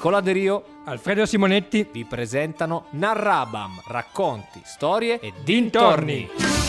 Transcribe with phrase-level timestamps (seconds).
[0.00, 6.59] Nicola De Rio, Alfredo Simonetti, vi presentano Narrabam, racconti, storie e dintorni.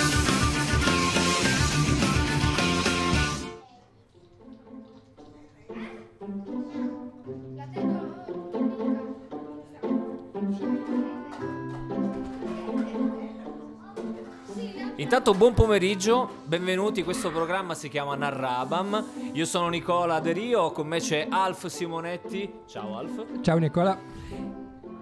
[15.14, 20.88] Intanto buon pomeriggio, benvenuti, questo programma si chiama Narrabam, io sono Nicola De Rio, con
[20.88, 24.00] me c'è Alf Simonetti, ciao Alf, Ciao Nicola.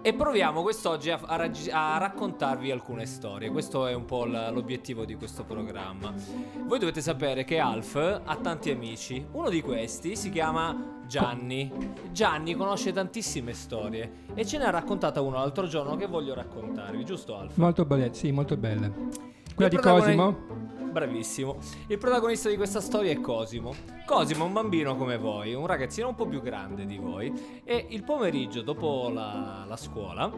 [0.02, 4.50] e proviamo quest'oggi a, a raggi- a raccontarvi alcune storie, questo è un po' l-
[4.52, 6.12] l'obiettivo di questo programma.
[6.66, 11.72] Voi dovete sapere che Alf ha tanti amici, uno di questi si chiama Gianni,
[12.12, 17.06] Gianni conosce tantissime storie e ce ne ha raccontata uno l'altro giorno che voglio raccontarvi,
[17.06, 17.58] giusto Alf?
[17.58, 19.28] Molto belle, sì, molto belle.
[19.60, 20.38] Quella di Cosimo?
[20.90, 21.58] Bravissimo.
[21.88, 23.76] Il protagonista di questa storia è Cosimo.
[24.06, 27.62] Cosimo è un bambino come voi, un ragazzino un po' più grande di voi.
[27.66, 30.32] E il pomeriggio, dopo la, la scuola,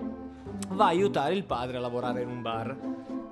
[0.70, 2.76] va a aiutare il padre a lavorare in un bar.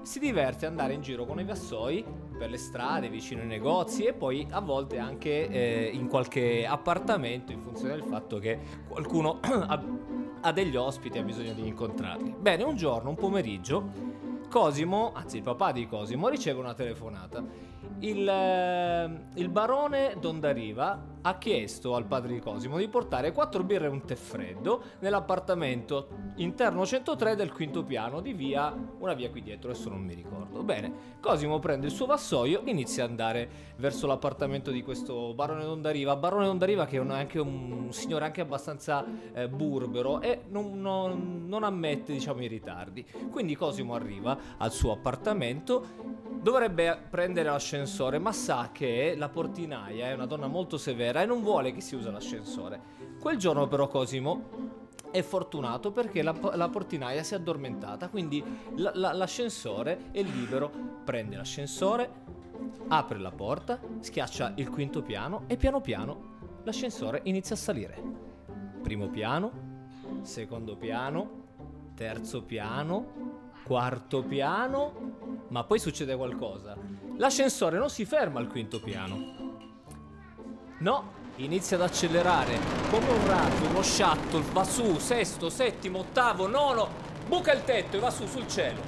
[0.04, 2.06] Si diverte ad andare in giro con i vassoi
[2.38, 7.52] per le strade, vicino ai negozi e poi a volte anche eh, in qualche appartamento
[7.52, 9.84] in funzione del fatto che qualcuno ha,
[10.42, 12.36] ha degli ospiti e ha bisogno di incontrarli.
[12.40, 14.09] Bene, un giorno, un pomeriggio,
[14.50, 17.42] Cosimo, anzi il papà di Cosimo, riceve una telefonata.
[18.00, 23.86] Il, eh, il barone Dondariva ha chiesto al padre di Cosimo di portare quattro birre
[23.86, 29.42] e un tè freddo nell'appartamento interno 103 del quinto piano di via, una via qui
[29.42, 30.64] dietro, adesso non mi ricordo.
[30.64, 36.16] Bene, Cosimo prende il suo vassoio, inizia ad andare verso l'appartamento di questo barone Dondariva.
[36.16, 41.46] Barone Dondariva che è un- anche un signore anche abbastanza eh, burbero e non, non-
[41.48, 43.06] non ammette diciamo i ritardi.
[43.30, 45.86] Quindi Cosimo arriva al suo appartamento,
[46.42, 51.42] dovrebbe prendere l'ascensore ma sa che la portinaia è una donna molto severa e non
[51.42, 52.80] vuole che si usa l'ascensore.
[53.20, 54.68] Quel giorno però Cosimo
[55.12, 58.44] è fortunato perché la, la portinaia si è addormentata, quindi
[58.76, 60.72] la- la- l'ascensore è libero,
[61.04, 62.10] prende l'ascensore,
[62.90, 68.02] apre la porta, schiaccia il quinto piano e piano piano l'ascensore inizia a salire.
[68.84, 69.52] Primo piano,
[70.22, 71.46] secondo piano,
[71.96, 75.18] terzo piano, quarto piano,
[75.50, 76.76] ma poi succede qualcosa.
[77.18, 79.49] L'ascensore non si ferma al quinto piano.
[80.80, 82.58] No, inizia ad accelerare
[82.90, 86.88] come un razzo, uno shuttle, va su, sesto, settimo, ottavo, nono,
[87.28, 88.80] buca il tetto e va su sul cielo.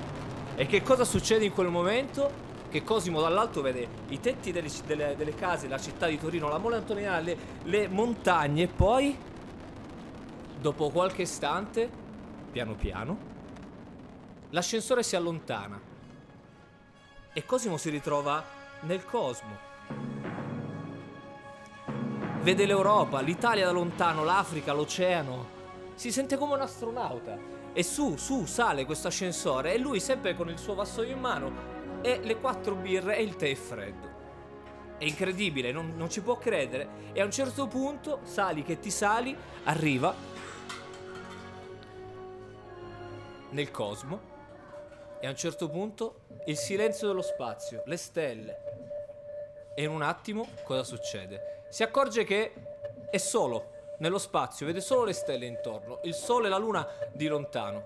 [0.56, 2.50] E che cosa succede in quel momento?
[2.70, 6.58] Che Cosimo dall'alto vede i tetti delle, delle- delle case, la città di Torino, la
[6.58, 9.18] mole antoniana, le, le montagne e poi,
[10.62, 11.90] dopo qualche istante,
[12.52, 13.18] piano piano,
[14.52, 15.80] l'ascensore si allontana
[17.34, 18.42] e Cosimo si ritrova
[18.82, 19.71] nel cosmo.
[22.42, 25.60] Vede l'Europa, l'Italia da lontano, l'Africa, l'oceano.
[25.94, 27.38] Si sente come un astronauta.
[27.72, 32.00] E su, su, sale questo ascensore e lui sempre con il suo vassoio in mano
[32.02, 34.10] e le quattro birre e il tè freddo.
[34.98, 37.12] È incredibile, non, non ci può credere.
[37.14, 40.12] E a un certo punto, sali che ti sali, arriva
[43.52, 44.20] nel cosmo.
[45.20, 48.64] E a un certo punto il silenzio dello spazio, le stelle.
[49.76, 51.61] E in un attimo cosa succede?
[51.72, 52.52] Si accorge che
[53.10, 57.28] è solo nello spazio, vede solo le stelle intorno, il sole e la luna di
[57.28, 57.86] lontano.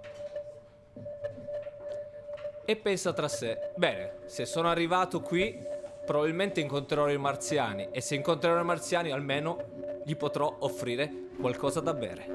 [2.65, 5.63] E pensa tra sé, bene, se sono arrivato qui,
[6.03, 11.93] probabilmente incontrerò i marziani e se incontrerò i marziani almeno gli potrò offrire qualcosa da
[11.93, 12.25] bere.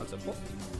[0.00, 0.71] Alza un po'.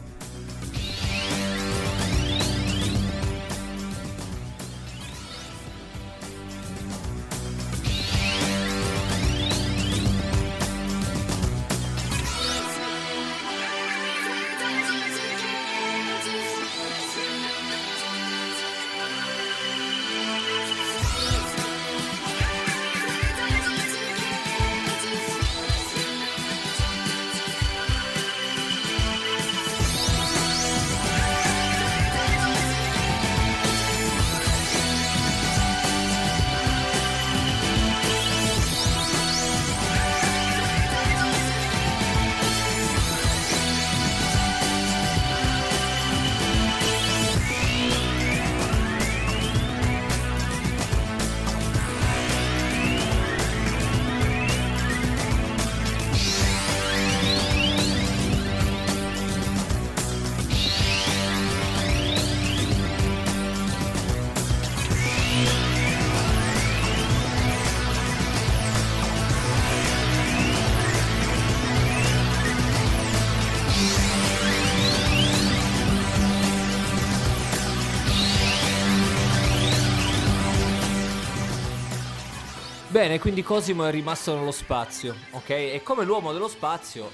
[82.93, 85.49] Bene, quindi Cosimo è rimasto nello spazio, ok?
[85.49, 87.11] E come l'uomo dello spazio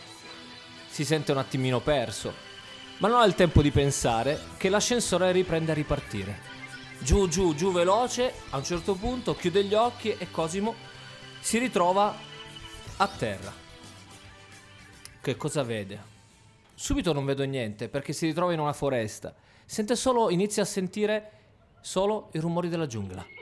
[0.88, 2.34] si sente un attimino perso,
[2.96, 6.40] ma non ha il tempo di pensare che l'ascensore riprende a ripartire.
[6.98, 10.74] Giù, giù, giù veloce, a un certo punto chiude gli occhi e Cosimo
[11.38, 12.12] si ritrova
[12.96, 13.52] a terra.
[15.20, 16.02] Che cosa vede?
[16.74, 19.32] Subito non vedo niente perché si ritrova in una foresta.
[19.64, 21.30] Sente solo, inizia a sentire
[21.80, 23.37] solo i rumori della giungla.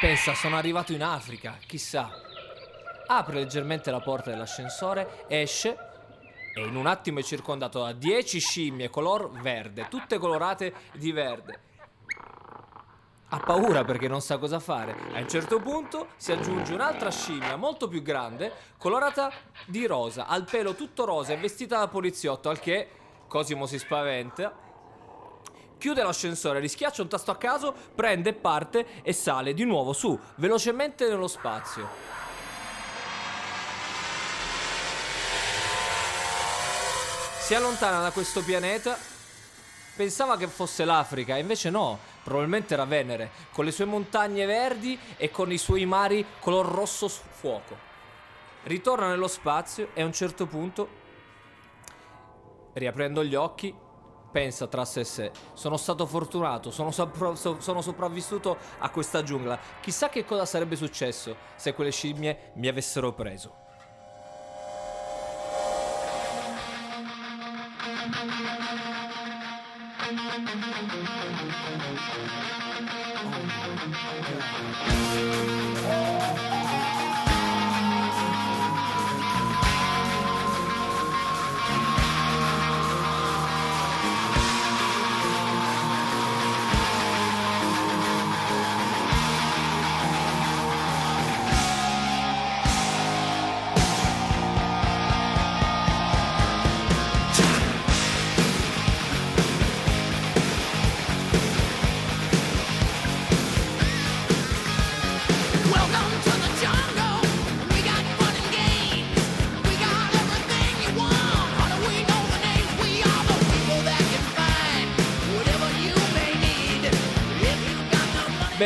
[0.00, 2.08] Pensa, sono arrivato in Africa, chissà.
[3.08, 5.76] Apre leggermente la porta dell'ascensore, esce
[6.54, 11.60] e in un attimo è circondato da 10 scimmie color verde, tutte colorate di verde.
[13.30, 14.94] Ha paura perché non sa cosa fare.
[15.14, 19.32] A un certo punto si aggiunge un'altra scimmia molto più grande, colorata
[19.66, 22.88] di rosa, al pelo tutto rosa e vestita da poliziotto, al che
[23.26, 24.66] Cosimo si spaventa
[25.78, 31.08] chiude l'ascensore, rischiaccia un tasto a caso, prende, parte e sale di nuovo su, velocemente
[31.08, 32.16] nello spazio.
[37.40, 38.98] Si allontana da questo pianeta.
[39.96, 45.30] Pensava che fosse l'Africa, invece no, probabilmente era Venere, con le sue montagne verdi e
[45.30, 47.76] con i suoi mari color rosso fuoco.
[48.64, 50.88] Ritorna nello spazio e a un certo punto,
[52.74, 53.74] riaprendo gli occhi,
[54.30, 59.58] pensa tra sé e sé, sono stato fortunato, sono, sopra- sono, sopravvissuto a questa giungla,
[59.80, 63.66] chissà che cosa sarebbe successo se quelle scimmie mi avessero preso.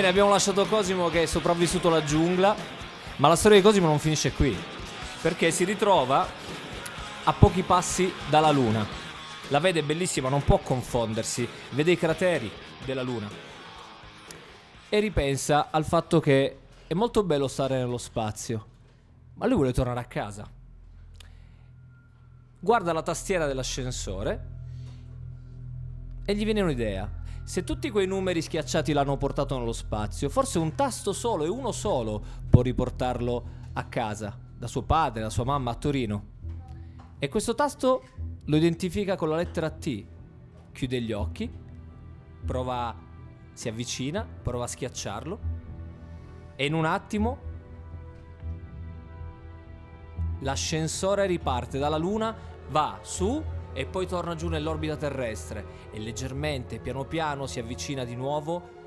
[0.03, 2.57] Bene, abbiamo lasciato Cosimo che è sopravvissuto alla giungla,
[3.19, 4.53] ma la storia di Cosimo non finisce qui,
[5.21, 6.27] perché si ritrova
[7.23, 8.85] a pochi passi dalla Luna.
[9.51, 12.51] La vede bellissima, non può confondersi, vede i crateri
[12.85, 13.31] della Luna.
[14.89, 16.59] E ripensa al fatto che
[16.89, 18.67] è molto bello stare nello spazio,
[19.35, 20.51] ma lui vuole tornare a casa.
[22.59, 24.47] Guarda la tastiera dell'ascensore
[26.25, 27.21] e gli viene un'idea.
[27.45, 31.73] Se tutti quei numeri schiacciati l'hanno portato nello spazio, forse un tasto solo e uno
[31.73, 36.31] solo può riportarlo a casa, da suo padre, da sua mamma a Torino.
[37.19, 38.03] E questo tasto
[38.45, 40.07] lo identifica con la lettera T.
[40.73, 41.51] Chiude gli occhi,
[42.47, 42.95] prova,
[43.53, 45.41] si avvicina, prova a schiacciarlo
[46.55, 47.51] e in un attimo
[50.41, 52.35] l'ascensore riparte dalla luna,
[52.71, 58.15] va su e poi torna giù nell'orbita terrestre e leggermente, piano piano si avvicina di
[58.15, 58.81] nuovo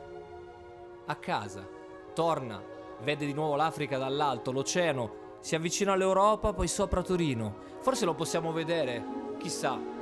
[1.06, 1.68] a casa.
[2.14, 2.62] Torna,
[3.02, 7.58] vede di nuovo l'Africa dall'alto, l'oceano, si avvicina all'Europa, poi sopra Torino.
[7.80, 9.04] Forse lo possiamo vedere,
[9.38, 9.94] chissà.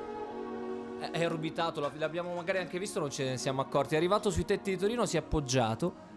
[1.12, 3.96] È orbitato, l'abbiamo magari anche visto, non ce ne siamo accorti.
[3.96, 6.12] È arrivato sui tetti di Torino, si è appoggiato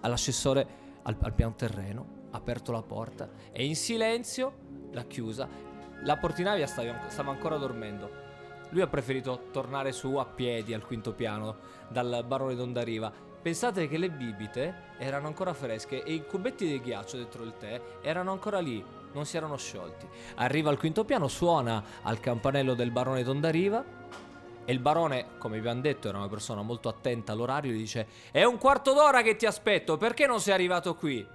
[0.00, 0.66] all'assessore
[1.02, 5.67] al, al piano terreno, ha aperto la porta e in silenzio l'ha chiusa
[6.02, 8.26] la portinavia stava, stava ancora dormendo.
[8.70, 11.56] Lui ha preferito tornare su a piedi al quinto piano
[11.88, 13.10] dal barone d'Ondariva.
[13.40, 17.80] Pensate che le bibite erano ancora fresche e i cubetti di ghiaccio dentro il tè
[18.02, 20.06] erano ancora lì, non si erano sciolti.
[20.36, 23.84] Arriva al quinto piano, suona al campanello del barone d'Ondariva
[24.64, 28.06] e il barone, come vi abbiamo detto, era una persona molto attenta all'orario, gli dice
[28.30, 31.26] È un quarto d'ora che ti aspetto, perché non sei arrivato qui?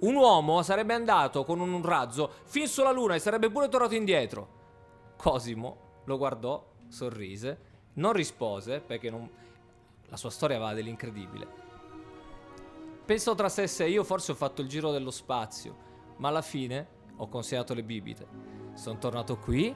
[0.00, 4.58] Un uomo sarebbe andato con un razzo fin sulla luna e sarebbe pure tornato indietro.
[5.16, 7.58] Cosimo lo guardò, sorrise,
[7.94, 9.28] non rispose perché non...
[10.06, 11.68] la sua storia va dell'incredibile.
[13.04, 15.76] Pensò tra sé e sé, io forse ho fatto il giro dello spazio,
[16.16, 18.26] ma alla fine ho consegnato le bibite.
[18.74, 19.74] Sono tornato qui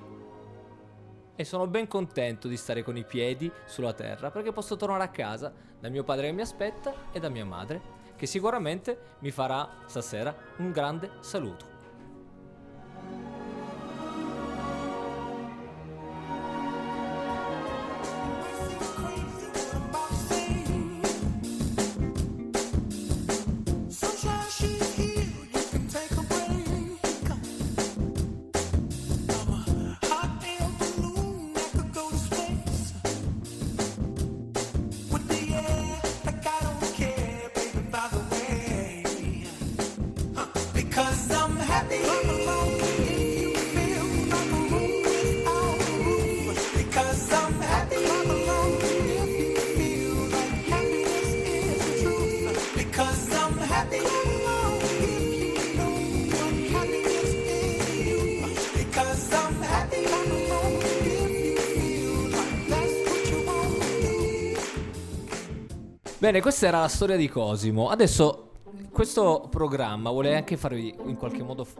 [1.36, 5.08] e sono ben contento di stare con i piedi sulla terra perché posso tornare a
[5.08, 9.68] casa da mio padre che mi aspetta e da mia madre che sicuramente mi farà
[9.86, 11.73] stasera un grande saluto.
[66.24, 67.90] Bene, questa era la storia di Cosimo.
[67.90, 68.52] Adesso
[68.90, 71.78] questo programma vuole anche farvi in qualche modo f-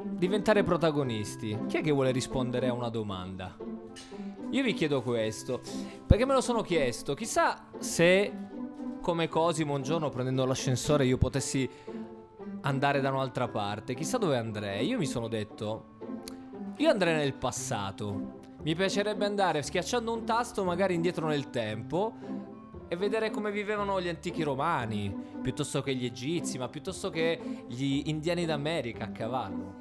[0.00, 1.58] diventare protagonisti.
[1.66, 3.56] Chi è che vuole rispondere a una domanda?
[4.50, 5.60] Io vi chiedo questo,
[6.06, 7.14] perché me lo sono chiesto.
[7.14, 8.32] Chissà se
[9.00, 11.68] come Cosimo un giorno prendendo l'ascensore io potessi
[12.60, 13.94] andare da un'altra parte.
[13.94, 14.86] Chissà dove andrei.
[14.86, 15.96] Io mi sono detto,
[16.76, 18.38] io andrei nel passato.
[18.62, 22.41] Mi piacerebbe andare schiacciando un tasto magari indietro nel tempo
[22.92, 28.02] e vedere come vivevano gli antichi romani, piuttosto che gli egizi, ma piuttosto che gli
[28.04, 29.74] indiani d'America a cavallo.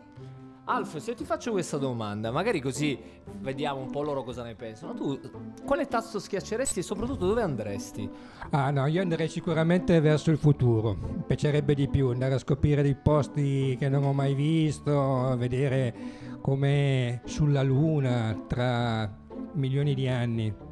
[0.64, 2.98] Alf, se ti faccio questa domanda, magari così
[3.40, 4.94] vediamo un po' loro cosa ne pensano.
[4.94, 5.20] Tu
[5.66, 8.10] quale tasto schiacceresti e soprattutto dove andresti?
[8.52, 10.94] Ah no, io andrei sicuramente verso il futuro.
[10.94, 15.94] Mi piacerebbe di più andare a scoprire dei posti che non ho mai visto, vedere
[16.40, 19.14] come sulla Luna tra
[19.56, 20.70] milioni di anni.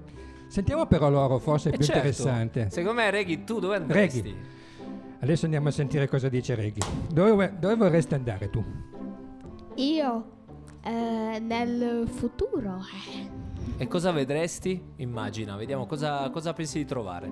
[0.49, 2.69] Sentiamo però loro, forse è Eh più certo, interessante.
[2.71, 4.21] Secondo me, Reghi, tu dove andresti?
[4.21, 4.37] Reghi.
[5.21, 6.81] Adesso andiamo a sentire cosa dice Reghi.
[7.11, 8.63] Dove, dove vorresti andare tu?
[9.75, 10.25] Io
[10.81, 12.79] eh, nel futuro
[13.77, 14.81] E cosa vedresti?
[14.97, 17.31] Immagina, vediamo cosa, cosa pensi di trovare.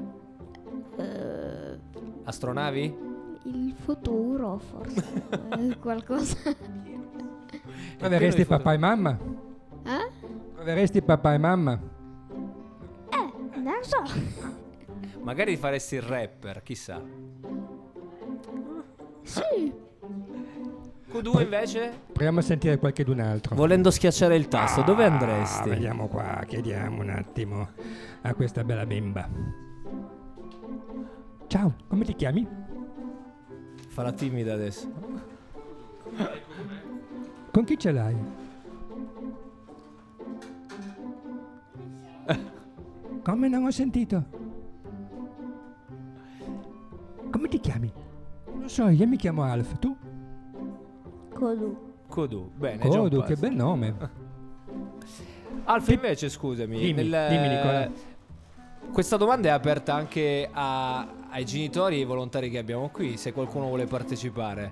[0.97, 1.79] eh,
[2.23, 3.05] Astronavi?
[3.43, 5.23] il futuro forse
[5.57, 6.35] eh, qualcosa.
[7.97, 9.17] Troveresti papà e mamma?
[9.85, 10.11] Eh?
[10.53, 11.79] Troveresti papà e mamma?
[13.61, 14.01] Non so.
[15.21, 17.01] Magari faresti il rapper, chissà.
[19.23, 19.73] Sì.
[21.11, 21.99] Q2 invece?
[22.11, 23.55] Proviamo a sentire qualche d'un altro.
[23.55, 25.69] Volendo schiacciare il tasto, dove Ah, andresti?
[25.69, 27.69] vediamo qua, chiediamo un attimo
[28.21, 29.27] a questa bella bimba.
[31.47, 32.47] Ciao, come ti chiami?
[33.87, 34.91] Fa la timida adesso.
[37.51, 38.15] Con chi ce l'hai?
[43.27, 44.23] Come non ho sentito?
[47.29, 47.91] Come ti chiami?
[48.55, 49.93] Non so, io mi chiamo Alf, tu?
[51.33, 51.77] Codu.
[52.09, 52.77] Q2, bene.
[52.77, 53.21] passo.
[53.23, 53.95] che bel nome.
[55.65, 56.77] Alf, invece, scusami.
[56.79, 57.91] Dimmi, nel- dimmi, Nicola.
[58.93, 63.33] Questa domanda è aperta anche a- ai genitori e ai volontari che abbiamo qui, se
[63.33, 64.71] qualcuno vuole partecipare.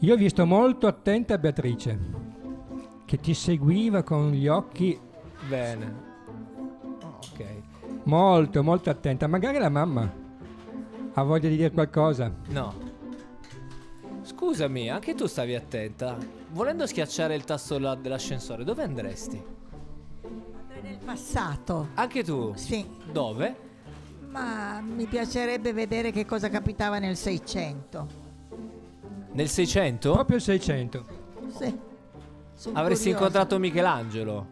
[0.00, 1.98] Io ho visto molto attenta Beatrice,
[3.06, 5.00] che ti seguiva con gli occhi
[5.48, 6.08] Bene.
[8.14, 9.28] Molto, molto attenta.
[9.28, 10.12] Magari la mamma
[11.14, 12.32] ha voglia di dire qualcosa.
[12.48, 12.74] No.
[14.22, 16.16] Scusami, anche tu stavi attenta.
[16.50, 19.40] Volendo schiacciare il tasto della- dell'ascensore, dove andresti?
[20.24, 22.52] Andrei nel passato, Anche tu?
[22.56, 23.68] sì, Dove?
[24.28, 28.06] ma mi piacerebbe vedere che cosa capitava nel 600.
[29.32, 30.12] Nel 600?
[30.12, 31.04] Proprio il 600.
[31.56, 31.78] Sì.
[32.54, 33.24] Sono Avresti curiosa.
[33.26, 34.46] incontrato Michelangelo.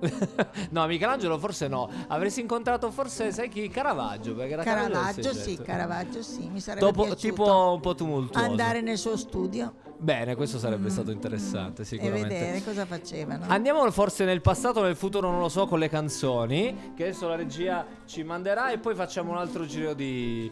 [0.70, 1.88] no, Michelangelo forse no.
[2.08, 3.68] Avresti incontrato forse, sai chi?
[3.68, 4.34] Caravaggio.
[4.34, 5.62] Perché era Caravaggio sì, 600.
[5.62, 8.44] Caravaggio, sì, mi sarebbe Dopo, piaciuto tipo un po' tumultuoso.
[8.44, 12.28] andare nel suo studio Bene, questo sarebbe stato interessante, e sicuramente.
[12.28, 13.44] vedere cosa facevano.
[13.48, 16.92] Andiamo forse nel passato o nel futuro, non lo so, con le canzoni.
[16.96, 20.50] Che adesso la regia ci manderà e poi facciamo un altro giro di,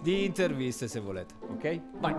[0.00, 1.34] di interviste se volete.
[1.46, 1.80] Ok?
[2.00, 2.14] Vai.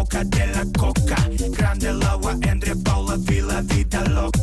[0.00, 4.39] Bocca della cocca Grande l'aua, Andre Paula, Villa, vita loca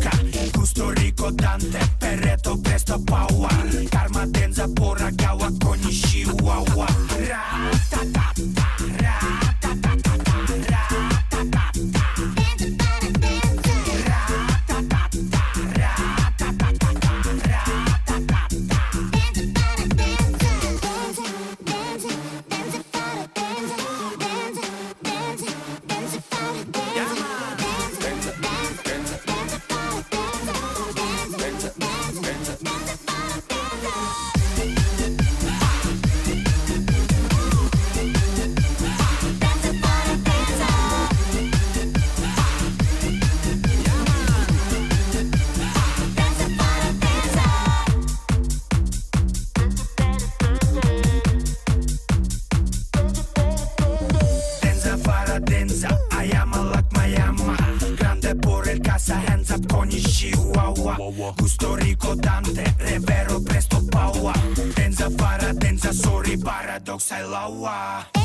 [67.62, 68.17] 哇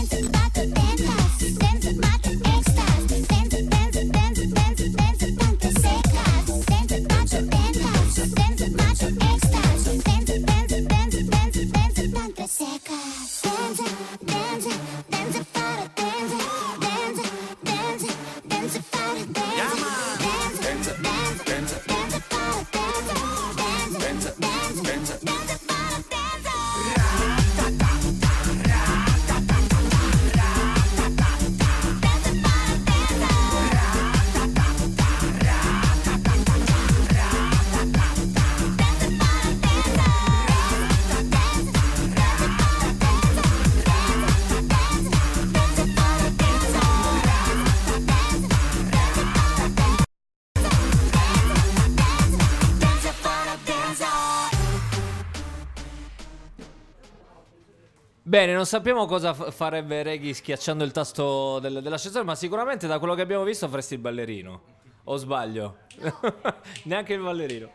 [58.32, 62.98] Bene, non sappiamo cosa f- farebbe Reghi schiacciando il tasto del- dell'ascensore, ma sicuramente da
[62.98, 64.62] quello che abbiamo visto faresti il ballerino.
[65.04, 65.80] O sbaglio?
[66.84, 67.70] Neanche il ballerino.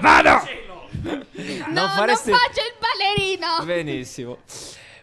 [0.00, 0.56] Vado!
[1.68, 3.64] No, non faccio il ballerino.
[3.64, 4.38] Benissimo.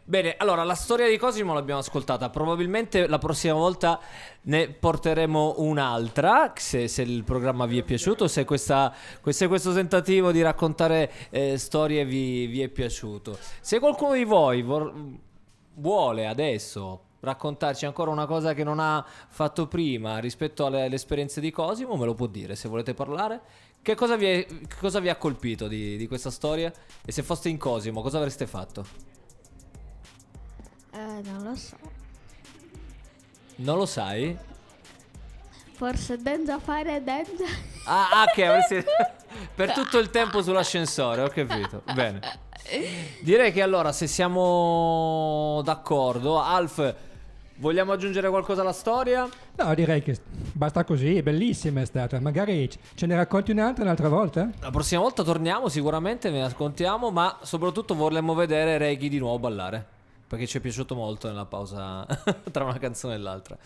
[0.08, 2.30] Bene, allora la storia di Cosimo l'abbiamo ascoltata.
[2.30, 4.00] Probabilmente la prossima volta
[4.44, 6.54] ne porteremo un'altra.
[6.56, 8.94] Se, se il programma vi è piaciuto, se, questa,
[9.28, 13.36] se questo tentativo di raccontare eh, storie vi, vi è piaciuto.
[13.62, 14.94] Se qualcuno di voi vor-
[15.74, 21.42] vuole adesso raccontarci ancora una cosa che non ha fatto prima rispetto alle, alle esperienze
[21.42, 23.42] di Cosimo, me lo può dire se volete parlare.
[23.82, 24.48] Che cosa vi, è-
[24.80, 26.72] cosa vi ha colpito di, di questa storia?
[27.04, 29.15] E se foste in Cosimo, cosa avreste fatto?
[30.96, 31.76] Eh, non lo so.
[33.58, 34.38] Non lo sai?
[35.74, 37.44] Forse Denza fare Denza.
[37.86, 38.84] Ah, ah, ok, avresti...
[39.54, 41.82] per tutto il tempo sull'ascensore, ho capito.
[41.94, 42.22] Bene.
[43.20, 46.96] Direi che allora, se siamo d'accordo, Alf,
[47.58, 49.28] vogliamo aggiungere qualcosa alla storia?
[49.58, 50.18] No, direi che
[50.54, 52.22] basta così, è bellissima è stata.
[52.22, 54.50] Magari ce ne racconti un'altra un'altra volta?
[54.62, 59.40] La prossima volta torniamo, sicuramente ve ne raccontiamo, ma soprattutto vorremmo vedere Reggie di nuovo
[59.40, 59.95] ballare.
[60.28, 62.06] Perché ci è piaciuto molto nella pausa
[62.52, 63.58] tra una canzone e l'altra.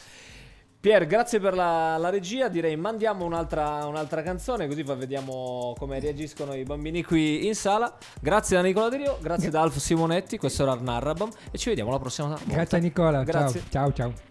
[0.81, 2.47] Pier, grazie per la, la regia.
[2.47, 7.97] Direi mandiamo un'altra, un'altra canzone, così poi vediamo come reagiscono i bambini qui in sala.
[8.21, 10.37] Grazie da Nicola De Rio, grazie da Alf Simonetti.
[10.37, 11.29] Questo era Narrabam.
[11.51, 12.43] E ci vediamo la prossima volta.
[12.45, 13.23] Grazie Nicola.
[13.23, 13.63] Grazie.
[13.69, 14.28] Ciao, ciao, ciao.